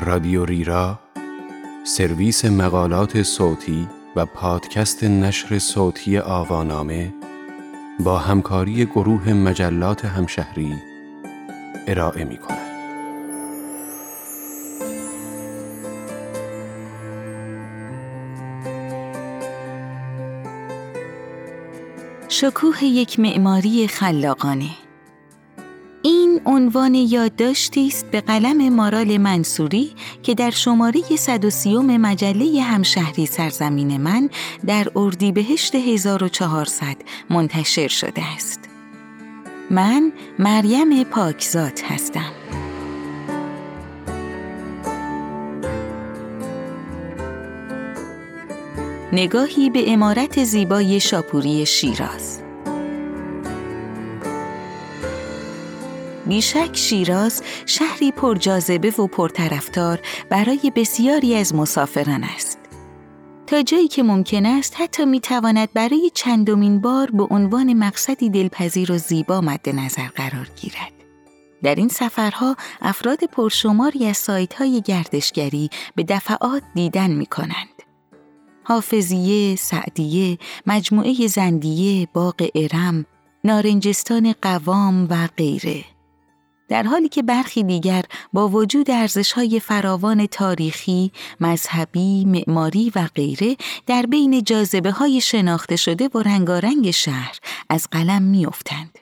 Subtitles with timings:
[0.00, 0.98] رادیو ریرا
[1.84, 7.14] سرویس مقالات صوتی و پادکست نشر صوتی آوانامه
[8.00, 10.74] با همکاری گروه مجلات همشهری
[11.86, 12.58] ارائه می کند.
[22.28, 24.70] شکوه یک معماری خلاقانه
[26.46, 29.90] عنوان یادداشتی است به قلم مارال منصوری
[30.22, 34.30] که در شماره 130 مجله همشهری سرزمین من
[34.66, 36.96] در اردیبهشت 1400
[37.30, 38.60] منتشر شده است.
[39.70, 42.32] من مریم پاکزاد هستم.
[49.12, 52.47] نگاهی به امارت زیبای شاپوری شیراز
[56.28, 62.58] بیشک شیراز شهری پرجاذبه و پرطرفدار برای بسیاری از مسافران است.
[63.46, 68.92] تا جایی که ممکن است حتی می تواند برای چندمین بار به عنوان مقصدی دلپذیر
[68.92, 70.92] و زیبا مد نظر قرار گیرد.
[71.62, 77.82] در این سفرها افراد پرشماری از سایت های گردشگری به دفعات دیدن می کنند.
[78.64, 83.06] حافظیه، سعدیه، مجموعه زندیه، باغ ارم،
[83.44, 85.84] نارنجستان قوام و غیره.
[86.68, 94.02] در حالی که برخی دیگر با وجود ارزش‌های فراوان تاریخی، مذهبی، معماری و غیره در
[94.02, 97.38] بین جاذبه های شناخته شده و رنگارنگ شهر
[97.68, 98.98] از قلم میافتند.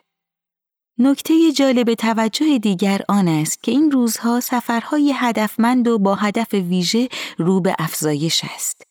[0.99, 7.09] نکته جالب توجه دیگر آن است که این روزها سفرهای هدفمند و با هدف ویژه
[7.37, 8.86] رو به افزایش است.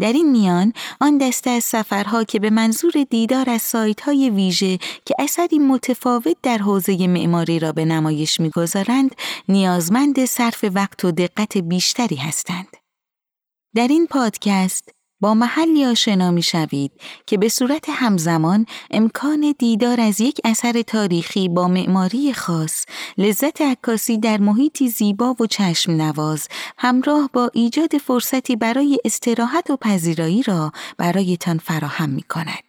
[0.00, 4.78] در این میان آن دسته از سفرها که به منظور دیدار از سایت های ویژه
[5.04, 9.14] که اثری متفاوت در حوزه معماری را به نمایش می‌گذارند
[9.48, 12.76] نیازمند صرف وقت و دقت بیشتری هستند.
[13.74, 16.92] در این پادکست با محلی آشنا می شوید
[17.26, 22.84] که به صورت همزمان امکان دیدار از یک اثر تاریخی با معماری خاص،
[23.18, 29.76] لذت عکاسی در محیطی زیبا و چشم نواز، همراه با ایجاد فرصتی برای استراحت و
[29.76, 32.62] پذیرایی را برایتان فراهم می کند.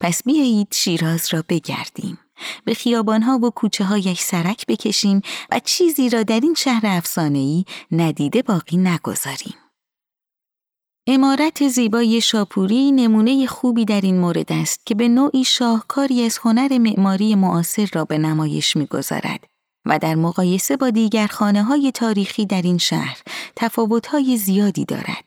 [0.00, 2.18] پس بیایید شیراز را بگردیم.
[2.64, 8.42] به خیابانها و کوچه هایش سرک بکشیم و چیزی را در این شهر افسانه‌ای ندیده
[8.42, 9.54] باقی نگذاریم.
[11.10, 16.78] امارت زیبای شاپوری نمونه خوبی در این مورد است که به نوعی شاهکاری از هنر
[16.78, 19.44] معماری معاصر را به نمایش می‌گذارد
[19.86, 23.22] و در مقایسه با دیگر خانه های تاریخی در این شهر
[23.56, 25.24] تفاوت‌های زیادی دارد.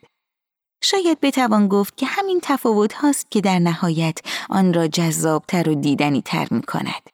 [0.82, 4.18] شاید بتوان گفت که همین تفاوت هاست که در نهایت
[4.50, 7.10] آن را جذابتر و دیدنی تر می کند.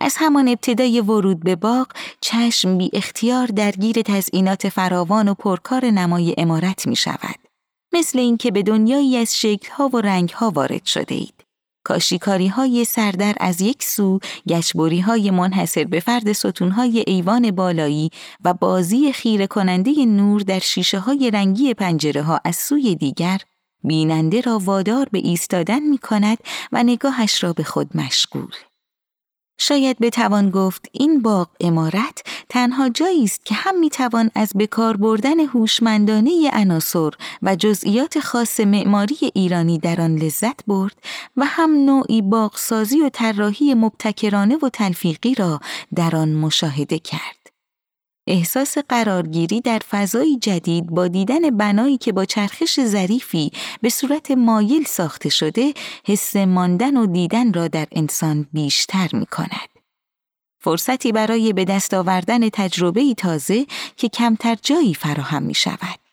[0.00, 1.86] از همان ابتدای ورود به باغ
[2.20, 7.47] چشم بی اختیار درگیر تزئینات فراوان و پرکار نمای امارت می شود.
[7.92, 11.44] مثل اینکه به دنیایی از شکلها و رنگها وارد شده اید.
[11.84, 14.18] کاشیکاری های سردر از یک سو،
[14.48, 18.10] گشبوری های منحصر به فرد ستونهای ایوان بالایی
[18.44, 23.38] و بازی خیره کننده نور در شیشه های رنگی پنجره ها از سوی دیگر،
[23.84, 26.38] بیننده را وادار به ایستادن می کند
[26.72, 28.54] و نگاهش را به خود مشغول.
[29.58, 35.40] شاید بتوان گفت این باغ امارت تنها جایی است که هم می‌توان از بکار بردن
[35.40, 37.10] هوشمندانه عناصر
[37.42, 40.96] و جزئیات خاص معماری ایرانی در آن لذت برد
[41.36, 45.60] و هم نوعی باغسازی و طراحی مبتکرانه و تلفیقی را
[45.94, 47.37] در آن مشاهده کرد.
[48.28, 53.50] احساس قرارگیری در فضایی جدید با دیدن بنایی که با چرخش ظریفی
[53.82, 55.74] به صورت مایل ساخته شده
[56.06, 59.68] حس ماندن و دیدن را در انسان بیشتر می کند.
[60.60, 66.07] فرصتی برای به دست آوردن تجربه تازه که کمتر جایی فراهم می شود.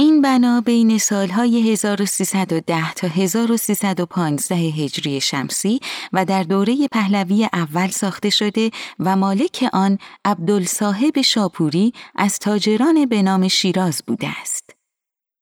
[0.00, 5.80] این بنا بین سالهای 1310 تا 1315 هجری شمسی
[6.12, 13.22] و در دوره پهلوی اول ساخته شده و مالک آن عبدالصاحب شاپوری از تاجران به
[13.22, 14.70] نام شیراز بوده است.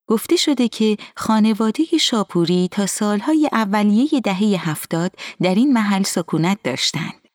[0.09, 5.13] گفته شده که خانواده شاپوری تا سالهای اولیه دهه هفتاد
[5.43, 7.28] در این محل سکونت داشتند.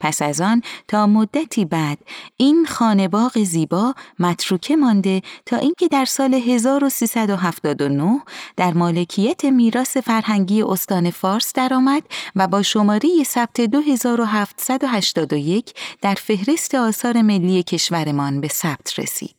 [0.00, 1.98] پس از آن تا مدتی بعد
[2.36, 8.20] این خانباغ زیبا متروکه مانده تا اینکه در سال 1379
[8.56, 12.02] در مالکیت میراث فرهنگی استان فارس درآمد
[12.36, 19.36] و با شماره ثبت 2781 در فهرست آثار ملی کشورمان به ثبت رسید.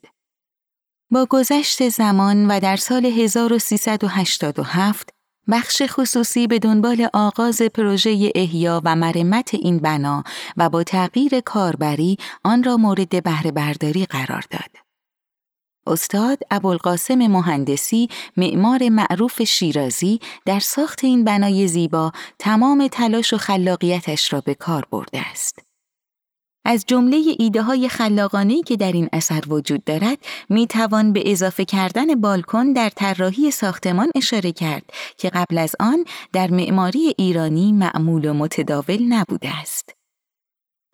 [1.11, 5.09] با گذشت زمان و در سال 1387
[5.49, 10.23] بخش خصوصی به دنبال آغاز پروژه احیا و مرمت این بنا
[10.57, 14.91] و با تغییر کاربری آن را مورد بهره برداری قرار داد.
[15.87, 24.33] استاد ابوالقاسم مهندسی معمار معروف شیرازی در ساخت این بنای زیبا تمام تلاش و خلاقیتش
[24.33, 25.70] را به کار برده است.
[26.65, 30.17] از جمله ایده های خلاقانه که در این اثر وجود دارد
[30.49, 34.83] می توان به اضافه کردن بالکن در طراحی ساختمان اشاره کرد
[35.17, 40.00] که قبل از آن در معماری ایرانی معمول و متداول نبوده است.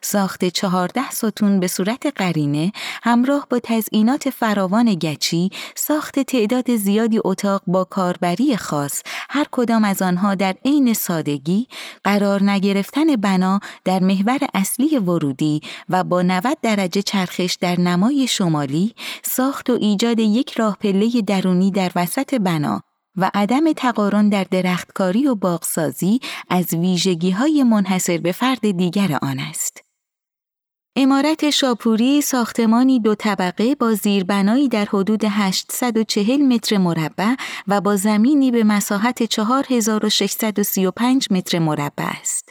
[0.02, 2.72] ساخت چهارده ستون به صورت قرینه
[3.02, 10.02] همراه با تزئینات فراوان گچی ساخت تعداد زیادی اتاق با کاربری خاص هر کدام از
[10.02, 11.66] آنها در عین سادگی
[12.04, 18.94] قرار نگرفتن بنا در محور اصلی ورودی و با 90 درجه چرخش در نمای شمالی
[19.22, 22.82] ساخت و ایجاد یک راه پله درونی در وسط بنا
[23.18, 29.38] و عدم تقارن در درختکاری و باغسازی از ویژگی های منحصر به فرد دیگر آن
[29.38, 29.67] است.
[31.00, 37.34] امارت شاپوری ساختمانی دو طبقه با زیربنایی در حدود 840 متر مربع
[37.68, 42.48] و با زمینی به مساحت 4635 متر مربع است.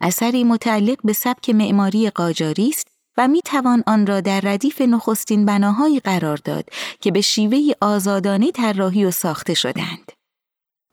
[0.00, 5.46] اثری متعلق به سبک معماری قاجاری است و می توان آن را در ردیف نخستین
[5.46, 10.12] بناهایی قرار داد که به شیوه آزادانه طراحی و ساخته شدند.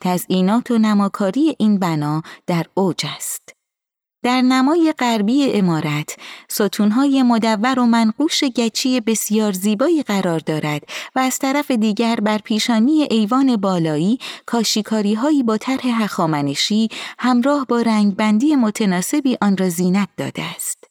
[0.02, 3.55] تزئینات و نماکاری این بنا در اوج است.
[4.26, 6.18] در نمای غربی امارت
[6.48, 10.84] ستونهای مدور و منقوش گچی بسیار زیبایی قرار دارد
[11.16, 16.90] و از طرف دیگر بر پیشانی ایوان بالایی کاشیکاری هایی با طرح هخامنشی
[17.20, 20.85] همراه با رنگبندی متناسبی آن را زینت داده است.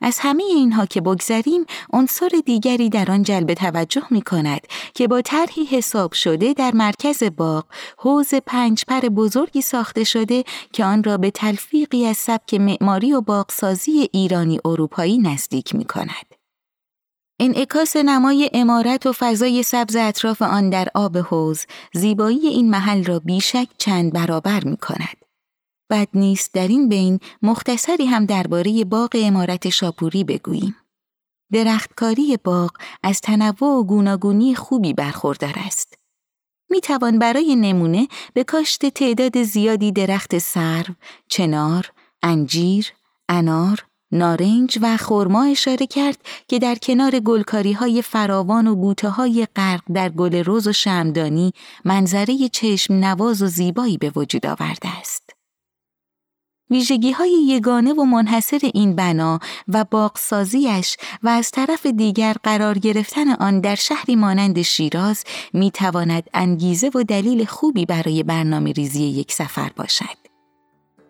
[0.00, 4.60] از همه اینها که بگذریم عنصر دیگری در آن جلب توجه می کند
[4.94, 7.64] که با طرحی حساب شده در مرکز باغ
[7.98, 13.20] حوز پنج پر بزرگی ساخته شده که آن را به تلفیقی از سبک معماری و
[13.20, 16.34] باغسازی ایرانی اروپایی نزدیک می کند.
[17.40, 23.18] انعکاس نمای امارت و فضای سبز اطراف آن در آب حوز زیبایی این محل را
[23.18, 25.29] بیشک چند برابر می کند.
[25.90, 30.76] بد نیست در این بین مختصری هم درباره باغ امارت شاپوری بگوییم.
[31.52, 32.70] درختکاری باغ
[33.02, 35.98] از تنوع و گوناگونی خوبی برخوردار است.
[36.70, 40.94] می توان برای نمونه به کاشت تعداد زیادی درخت سرو،
[41.28, 41.92] چنار،
[42.22, 42.92] انجیر،
[43.28, 49.46] انار، نارنج و خرما اشاره کرد که در کنار گلکاری های فراوان و بوته های
[49.56, 51.52] غرق در گل روز و شمدانی
[51.84, 55.39] منظره چشم نواز و زیبایی به وجود آورده است.
[56.70, 59.38] ویژگی های یگانه و منحصر این بنا
[59.68, 66.30] و باغسازیش و از طرف دیگر قرار گرفتن آن در شهری مانند شیراز می تواند
[66.34, 70.20] انگیزه و دلیل خوبی برای برنامه ریزی یک سفر باشد.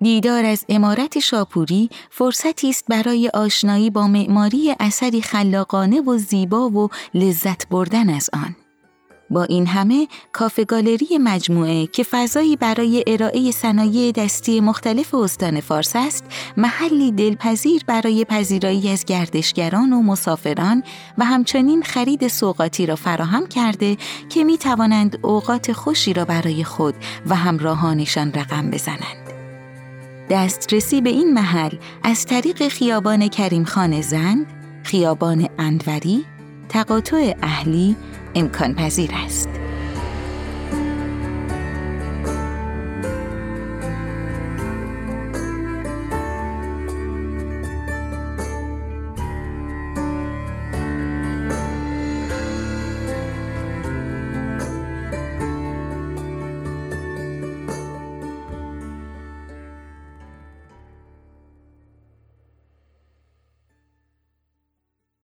[0.03, 6.89] دیدار از امارت شاپوری فرصتی است برای آشنایی با معماری اثری خلاقانه و زیبا و
[7.15, 8.57] لذت بردن از آن.
[9.31, 15.93] با این همه کافه گالری مجموعه که فضایی برای ارائه صنایع دستی مختلف استان فارس
[15.95, 16.25] است
[16.57, 20.83] محلی دلپذیر برای پذیرایی از گردشگران و مسافران
[21.19, 23.97] و همچنین خرید سوقاتی را فراهم کرده
[24.29, 26.95] که می توانند اوقات خوشی را برای خود
[27.27, 29.31] و همراهانشان رقم بزنند.
[30.31, 34.47] دسترسی به این محل از طریق خیابان کریم خان زند،
[34.83, 36.25] خیابان اندوری،
[36.69, 37.97] تقاطع اهلی
[38.35, 39.60] امکان پذیر است.